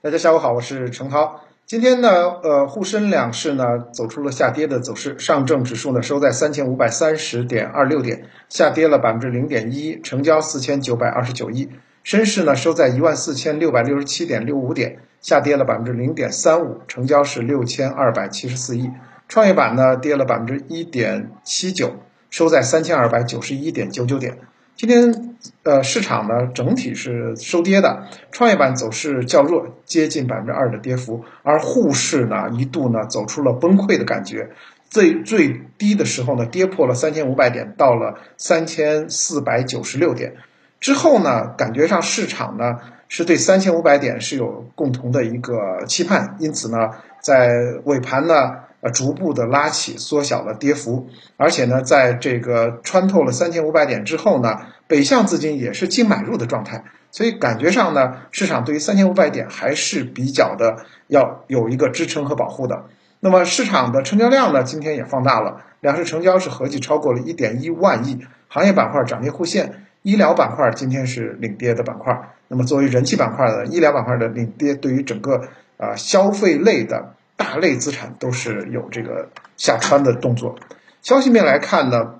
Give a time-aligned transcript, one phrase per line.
[0.00, 1.40] 大家下午好，我是程涛。
[1.66, 2.08] 今天呢，
[2.44, 11.68] 呃，沪深两市呢走出了下跌的走势，上证指数呢收在三千五百三十点二六点，下跌了百分之零点一，成交四千九百二十九亿。
[12.04, 18.88] 深市呢收在一万四千六百六十七点六五点，下跌了百分之零点三五，成交是六千二百七十四亿。
[19.26, 21.96] 创业板呢跌了百分之一点七九，
[22.30, 24.38] 收在三千二百九十一点九九点。
[24.78, 25.34] 今天，
[25.64, 34.50] 呃，市场呢整体是收跌的，创业板走势较弱，接近百分之二的跌幅，而沪市呢一度呢走出了崩溃的感觉，
[34.88, 40.36] 最最低的时候呢跌破了三千五百点，到了三千四百九十六点，
[40.78, 42.76] 之后呢感觉上市场呢
[43.08, 46.90] 是对三千五百点是有共同的一个期盼，因此呢
[47.20, 47.50] 在
[47.82, 48.67] 尾盘呢。
[48.80, 62.84] 呃，逐步的拉起，缩小了跌幅，而且呢，在这个穿透了三千五百点之后呢，北向资金也是净买入的状态，所以感觉上呢，市场对于三千五百点还是比较的要有一个支撑和保护的。
[63.18, 72.16] 那么市场的成交量呢，今天也放大了，两市成交是合计超过了一点一万亿，行业板块涨跌互现，医疗板块今天是领跌的板块。
[72.46, 77.14] 那么作为人气板块的医疗板块的领跌，对于整个啊消费类的。
[77.38, 80.58] 大类资产都是有这个下穿的动作。
[81.00, 82.16] 消息面来看呢，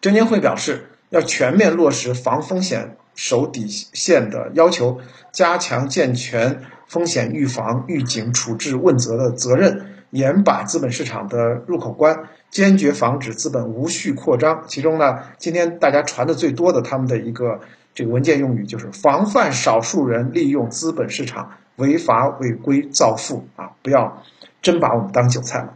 [0.00, 4.98] 证监会表示要全面落实防风险守底线的要求，
[5.30, 14.64] 加强健全风险预防、预警、处置、问责的责任，严把资本市场的入口关，坚决防止资本无序扩张。
[14.66, 17.60] 其中呢，今天大家传的最多的他们的一个
[17.94, 24.22] 这个文件用语就是防范少数人利用资本市场违法违规造富啊，不要。
[24.64, 25.74] 真把我们当韭菜了。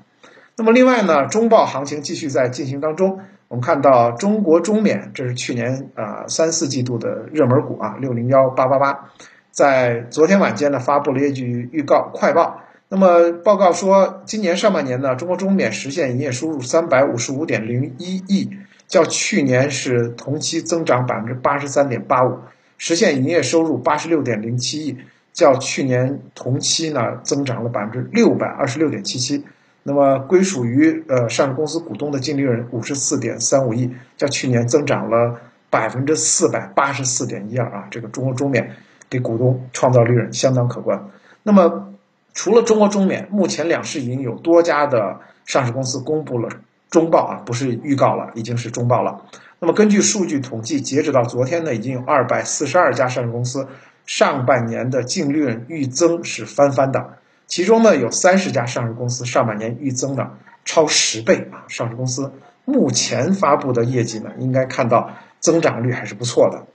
[0.57, 3.21] 那么另外呢，中报行情继续在进行当中。
[3.47, 9.11] 我们看到中国中免，这是去年啊三四季度的热门股啊，六零幺八八八，
[9.51, 12.61] 在昨天晚间呢发布了业绩预告快报。
[12.91, 18.51] 那么报告说，今年上半年呢，中国中免实现营业收入三百五十五点零一亿，
[18.87, 22.39] 较去年是同期增长百分之八十三点八五，
[22.77, 24.99] 实现营业收入八十六点零七亿。
[25.39, 29.45] 较去年同期呢增长了百分之六百二十六点七七，
[29.85, 35.39] 那么归属于呃上市公司股东的净利润五十四点三五亿，较去年增长了
[35.71, 38.73] 百分之四百八十四点一二啊，这个中国中免
[39.09, 41.09] 给股东创造利润相当可观。
[41.45, 41.95] 那么
[42.35, 46.49] 除了中国中免，目前两市已经有多家的上市公司公布了
[46.91, 49.23] 中报啊，不是预告了，已经是中报了。
[49.61, 53.69] 那么根据数据统计，截止到昨天呢，已经有二百四十二家上市公司。
[54.09, 60.31] 上半年的净利润预增是翻番的，其中呢有三十家上市公司上半年预增的
[60.65, 61.69] 超十倍啊！
[61.69, 62.33] 上市公司
[62.65, 65.11] 目前发布的业绩呢，应该看到
[65.41, 66.67] 增长率还是不错的。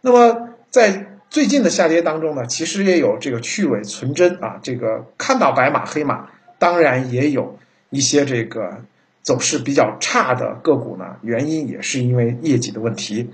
[0.00, 6.28] 那么在最近的下跌当中呢，其实也有这个去伪存真啊，这个看到白马黑马，
[6.60, 7.58] 当然也有
[7.90, 8.84] 一些这个
[9.22, 13.30] 走势比较差的个股呢，原因也是因为业绩的问题。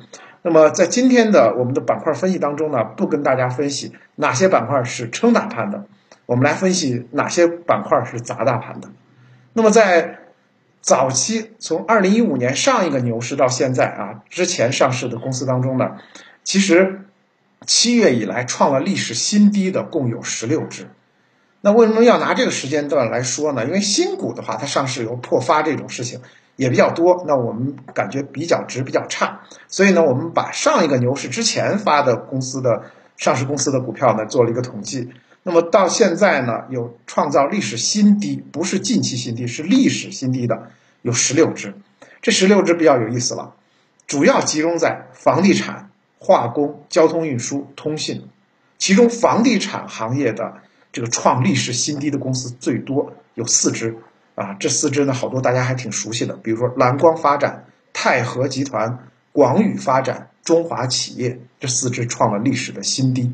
[0.46, 5.86] 那么在今天的我们的板块分析当中呢，不跟大家分析哪些板块是撑大盘的，
[6.26, 8.90] 我们来分析哪些板块是砸大盘的。
[9.54, 10.18] 那么在
[10.82, 15.92] 早期，从二零一五年上一个牛市到现在啊，之前上市的公司当中呢，
[16.42, 17.06] 其实
[17.66, 20.88] 七月以来创了历史新低的共有十六只。
[21.62, 23.64] 那为什么要拿这个时间段来说呢？
[23.64, 26.20] 因为新股的话，它上市有破发这种事情。
[26.56, 32.84] 也比较多，那我们感觉比较值比较差，所以呢，我们把上一个牛市之前发的公司的
[33.16, 35.10] 上市公司的股票呢做了一个统计，
[35.42, 40.70] 那么到现在呢有创造历史新低，不是近期新低，是历史新低的
[41.02, 41.74] 有十六只，
[42.22, 43.54] 这十六只比较有意思了，
[44.06, 48.28] 主要集中在房地产、化工、交通运输、通信，
[48.78, 50.54] 其中房地产行业的
[50.92, 53.96] 这个创历史新低的公司最多，有四只。
[54.34, 63.32] 啊，这四只呢，好多大家还挺熟悉的，比如说蓝光发展、泰禾集团、广宇发展、中华企业，这四只创了历史的新低。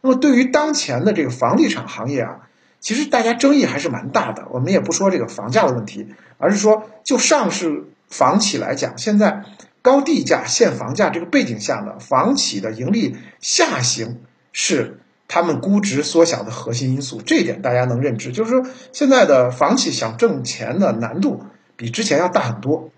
[0.00, 2.48] 那么对于当前的这个房地产行业啊，
[2.80, 4.46] 其实大家争议还是蛮大的。
[4.50, 6.08] 我们也不说这个房价的问题，
[6.38, 9.44] 而是说就上市房企来讲，现在
[9.82, 14.20] 高地价限房价这个背景下呢，房企的盈利下行
[14.52, 15.00] 是。
[15.26, 18.62] 他们估值缩小的核心因素，这一点大家能认知，就是说
[18.92, 21.42] 现在的房企想挣钱的难度
[21.76, 22.90] 比之前要大很多。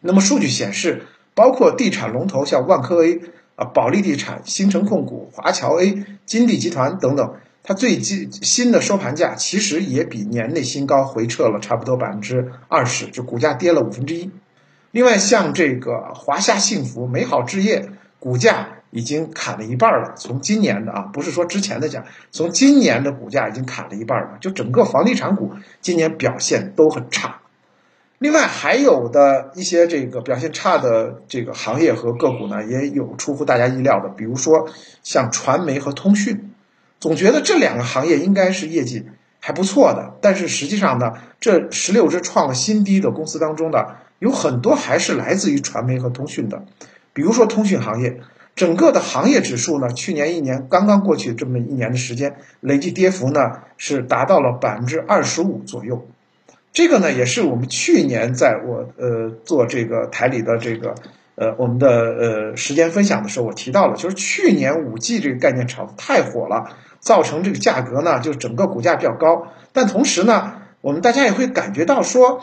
[0.00, 3.20] 那么数据显示，包括地产龙头像万科 A
[3.56, 14.30] 啊、保利地产、新城控股、华侨 A、金地集团等等，它最近新的收盘价其实也比年内新高回撤了差不多百分之二十，就股价跌了五分之一。
[14.90, 17.88] 另外，像这个华夏幸福、美好置业，
[18.20, 18.73] 股价。
[18.94, 20.14] 已经砍了一半了。
[20.16, 24.38] 从今年的啊，不是说之前的讲，从今年的股价已经砍了一半了。
[24.40, 27.40] 就整个房地产股今年表现都很差。
[28.18, 34.68] 另外还有的一些这个表现差的这个行业和个股呢，也有出乎大家意料的，比如说
[35.02, 36.52] 像传媒和通讯，
[37.00, 39.06] 总觉得这两个行业应该是业绩
[39.40, 46.64] 还不错的，但是实际上呢，这十六只创了新低的公司当中呢有很多还是来自于传媒和通讯的，
[47.12, 48.20] 比如说通讯行业，
[48.56, 56.06] 整个的行业指数呢，去年一年刚刚过去这么一年的时间，累计跌幅呢是达到了百分之二十五左右。
[56.72, 60.94] 这个呢，也是我们去年在我呃做这个台里的这个
[61.36, 69.48] 呃我们的呃时间分享的时候，我提到了，就是去年五 G 这个概念炒的太火了，造成这个价格呢，就整个股价比较高。
[69.72, 72.40] 但同时呢，我们大家也会感觉到说，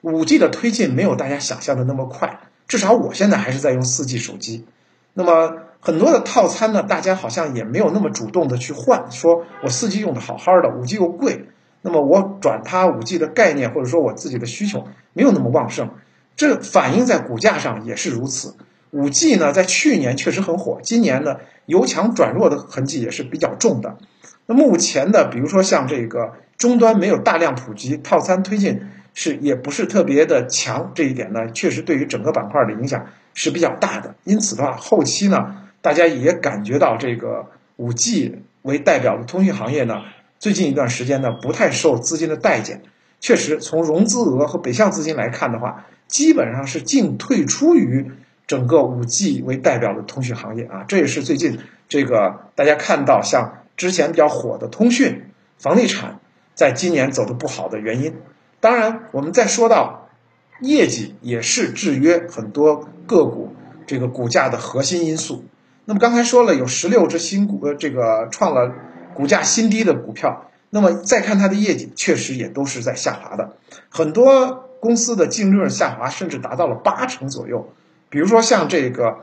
[0.00, 2.40] 五 G 的推进没有大家想象的那么快。
[2.68, 4.66] 至少我现在还是在用四 G 手机，
[5.14, 11.46] 那么很多的套餐呢，大家好像也没有那么主动的去换，说我四 G 用的好好的，五 G 又贵。
[11.82, 15.90] 那么我转它五 G 的概念，或者说我自己的需求没有那么旺盛，
[16.34, 18.56] 这反映在股价上也是如此。
[18.90, 23.98] 五 G 呢，在去年确实很火，今年呢由强转弱的痕迹也是比较重的。
[24.46, 28.80] 那目前的，比如说像这个终端没有大量普及，套餐推进
[29.12, 34.14] 是也不是特别的强，这一点呢，确实对于整个板块的影响是比较大的。
[34.24, 40.02] 因此的话，后期呢，大家也感觉到这个五 G 为代表的通讯行业呢。
[40.38, 42.82] 最近一段时间呢，不太受资金的待见。
[43.20, 48.12] 确实，从融资额和北向资金来看的话，基本上是净退出于
[48.46, 50.84] 整个五 G 为代表的通讯行业啊。
[50.86, 51.58] 这也是最近
[51.88, 56.20] 这个大家看到像之前比较火的通讯、房地产，
[56.54, 58.14] 在今年走的不好的原因。
[58.60, 60.03] 当然，我们再说到
[60.60, 63.54] 业绩，也是制约很多个股
[63.86, 65.44] 这个股价的核心因素。
[65.84, 68.72] 那么刚才说了，有十六只新股，呃，这个创了。
[69.14, 73.56] 股价新低的股票，那么再看它的业绩，确实也都是在下滑的。
[73.88, 77.72] 很多公司的净利润下滑，甚至达到了八成左右。
[78.10, 79.18] 比如说像这个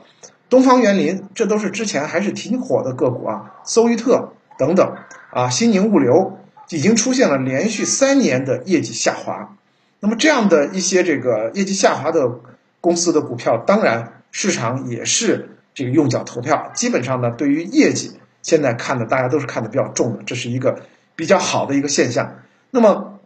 [0.50, 3.60] 东方园林，这都是之前还是挺火的个股啊。
[3.66, 4.96] 搜于特等等
[5.34, 6.38] 啊，新宁物流
[6.70, 9.58] 已经出现了连续三年的业绩下滑。
[10.02, 12.42] 那么这样的一些这个业绩下滑的
[12.82, 16.72] 公司的股票，当然市场也是这个用脚投票。
[16.76, 18.18] 基本上呢，对于业绩。
[18.42, 20.82] 现在看的大家都是看的比较重的，这是一个
[21.16, 22.40] 比较好的一个现象。
[22.72, 23.20] 那么，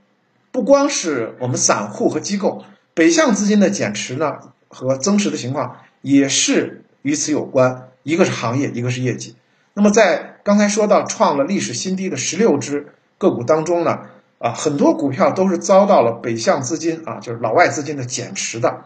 [0.52, 7.88] 不光是我们散户和机构，北向资金的减持呢和增持的情况也是与此有关。
[8.04, 9.38] 一个是行业，一个是业绩。
[9.74, 12.88] 那么在刚才说到创了历史新低的十六只
[13.18, 14.02] 个股当中呢，
[14.46, 18.82] 啊，很多股票都是遭到了北向资金啊，就是老外资金的减持的。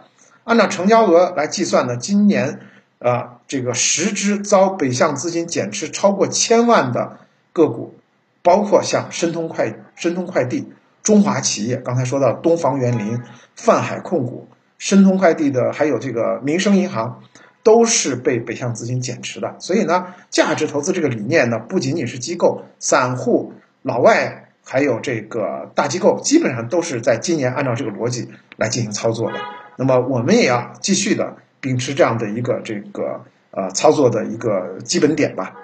[0.46, 2.60] 按照成交额来计算呢，今年。
[3.00, 7.20] 啊，这个十只遭北向资金减持超过千万的
[7.54, 7.96] 个股，
[8.44, 10.68] 包括像申通快、申通快递、
[11.02, 13.18] 中华企业，刚才说到东方园林、
[13.56, 17.24] 泛海控股、申通快递的，还有这个民生银行，
[17.64, 19.56] 都是被北向资金减持的。
[19.60, 29.38] 所以呢，价值投资这个理念呢，不仅仅是机构、散户、老外，还有这个大机构，基本上都是在今年按照这个逻辑来进行操作的。
[29.78, 31.38] 那么我们也要继续的。
[31.62, 35.56] 秉持这样的一个这个呃操作的一个基本点吧。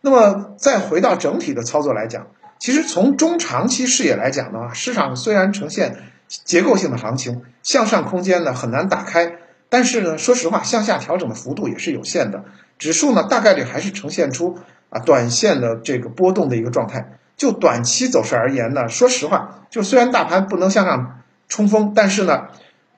[0.00, 2.26] 那么再回到整体的操作来讲，
[2.58, 9.36] 其实从中长期视野来讲的话，市场虽然呈现结构性的行情，向上空间呢很难打开，
[9.68, 12.44] 但是呢，说实话，向下调整的幅度也是有限的。
[12.76, 14.58] 指数呢大概率还是呈现出
[14.90, 17.18] 啊短线的这个波动的一个状态。
[17.36, 22.48] 就短期走势而言呢，说实话，就虽然大盘不能向上冲锋，但是呢。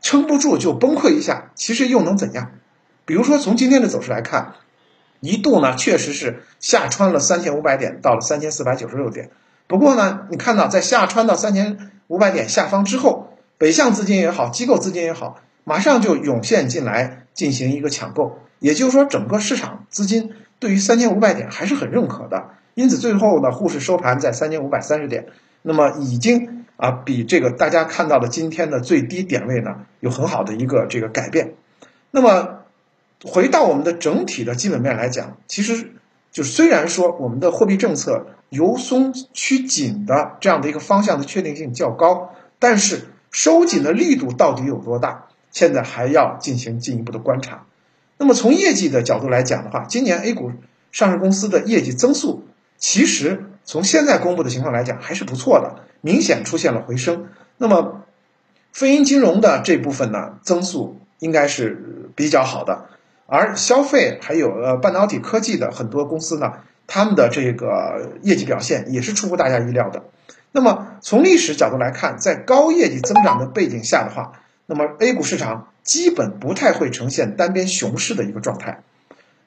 [0.01, 2.53] 撑不住就崩溃一下，其实又能怎样？
[3.05, 4.55] 比如说从今天的走势来看，
[5.19, 9.31] 一度呢确实是下穿了三千五百点，到了三千四百九十六点。
[9.67, 18.39] 不过呢，你看到在下穿到三千五百点下方之后，北向资金也好，机构资金也好，马上就涌现进来进行一个抢购。
[18.61, 22.51] 也就是说，整个市场资金对于三千五百点还是很认可的。
[22.79, 25.27] 因此最后呢，沪市收盘在三千五百三十点，
[25.63, 26.55] 那么已经。
[26.79, 31.55] 啊，比这个大家看到的今天的最低点位呢，有很好的一个这个改变。
[32.13, 32.61] 那么，
[33.25, 35.91] 回到我们的整体的基本面来讲，其实
[36.31, 42.31] 就虽然说我们的货币政策由松趋紧的这样的一个方向的确定性较高，
[42.61, 47.67] 但是收紧的力度到底有多大，现在还要进行进一步的观察。
[48.19, 50.53] 那么从业绩的角度来讲的话，今年 A 股
[50.93, 52.45] 上市公司的业绩增速，
[52.79, 55.85] 其实从现在公布的情况来讲还是不错的。
[56.01, 58.05] 明显出现了回升，那么
[58.73, 62.87] 非银金融的这部分呢，增速应该是比较好的。
[63.27, 66.53] 而消费还有呃半导体科技的很多公司呢，
[66.87, 70.05] 他们的这个业绩表现也是出乎大家意料的。
[70.53, 74.35] 那么从历史角度来看，在高业绩增长的背景下的话，
[74.67, 78.85] 那么 A 股市场基本不太会呈现单边熊市的一个状态。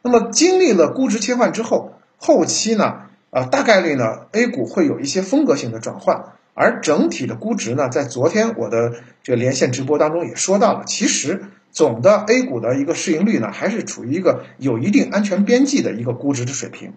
[0.01, 6.33] 那么经历了估值切换之后，后期呢，呃，大概率呢，A 股会有一些风格性的转换。
[6.53, 8.91] 而整体的估值呢，在昨天我的
[9.23, 16.93] 这个连线直播当中也说到了，其实总的 A 股的一个市盈率呢，还是处于一个有一定安全边际的一个估值的水平。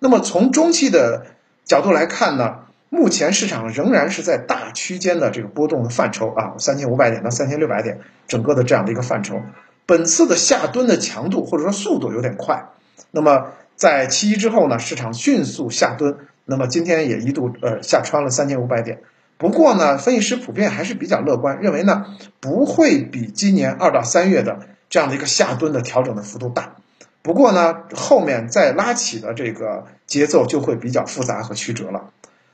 [0.00, 1.26] 那么从中期的
[1.64, 9.40] 角度来看呢，目前市场仍然是在大区间的这个波动的范畴啊，三千五百点到三千六百点，整个的这样的一个范畴。
[9.86, 12.70] 本次的下蹲的强度或者说速度有点快，
[13.12, 16.18] 那么在七一之后呢，市场迅速下蹲。
[16.44, 18.98] 那么今天也一度呃下穿了三千五百点，
[19.38, 22.04] 不过呢，分析师普遍还是比较乐观，认为呢
[22.40, 24.58] 不会比今年二到三月的
[24.90, 26.76] 这样的一个下蹲的调整的幅度大。
[27.22, 32.10] 不过呢，后面再拉起的这个节奏就会比较复杂和曲折了。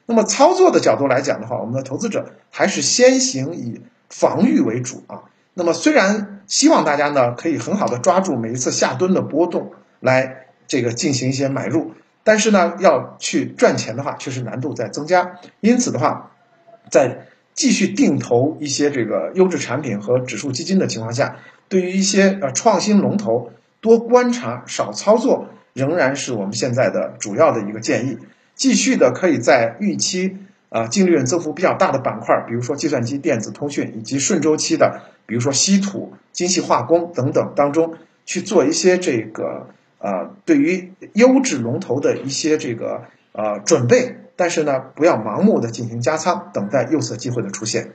[0.06, 5.22] 那么操作的角度来讲的话，我们的投资者还是先行以防御为主啊。
[5.54, 11.92] 那么虽然希望大家呢可以很好的抓住每一次下蹲的波动来这个进行一些买入。
[12.24, 15.38] 但是呢，要去赚钱的话，确实难度在增加。
[15.60, 16.32] 因此的话，
[16.90, 21.36] 在继续定投一些这个优质产品和指数基金的情况下，
[21.68, 28.18] 对于一些呃创新龙头，多观察少操作，仍然是我们现在的主要的一个建议。
[28.56, 30.36] 继续的可以在预期
[30.70, 37.94] 啊净利润增幅比较大的板块，比如说计算机、电子、通讯，以及顺周期的，比如说稀土、精细化工等等当中
[38.24, 39.68] 去做一些这个。
[39.98, 47.92] 啊，对于优质龙头的一些这个呃准备，但是呢，不要盲目的进行加仓，等待右侧机会的出现。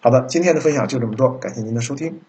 [0.00, 2.20] 好的，今天的分享就这么多，感谢您的收听。